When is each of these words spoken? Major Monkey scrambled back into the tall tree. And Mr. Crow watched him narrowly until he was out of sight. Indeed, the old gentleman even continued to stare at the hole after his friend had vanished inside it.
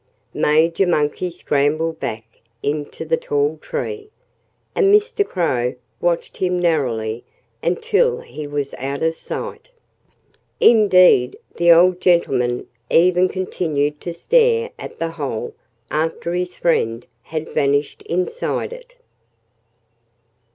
Major 0.33 0.87
Monkey 0.87 1.29
scrambled 1.29 1.99
back 1.99 2.39
into 2.63 3.05
the 3.05 3.17
tall 3.17 3.57
tree. 3.61 4.09
And 4.73 4.91
Mr. 4.91 5.23
Crow 5.23 5.75
watched 5.99 6.37
him 6.37 6.59
narrowly 6.59 7.23
until 7.61 8.21
he 8.21 8.47
was 8.47 8.73
out 8.79 9.03
of 9.03 9.15
sight. 9.15 9.69
Indeed, 10.59 11.37
the 11.55 11.71
old 11.71 12.01
gentleman 12.01 12.65
even 12.89 13.29
continued 13.29 14.01
to 14.01 14.11
stare 14.15 14.71
at 14.79 14.97
the 14.97 15.11
hole 15.11 15.53
after 15.91 16.33
his 16.33 16.55
friend 16.55 17.05
had 17.21 17.49
vanished 17.53 18.01
inside 18.07 18.73
it. 18.73 18.95